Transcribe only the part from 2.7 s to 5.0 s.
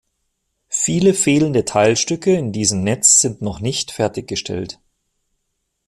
Netz sind noch nicht fertiggestellt.